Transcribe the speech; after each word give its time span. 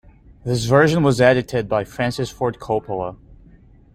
This 0.43 0.65
version 0.65 1.03
was 1.03 1.21
edited 1.21 1.69
by 1.69 1.83
Francis 1.83 2.31
Ford 2.31 2.57
Coppola. 2.59 3.17